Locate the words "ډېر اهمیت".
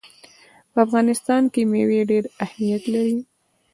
2.11-2.83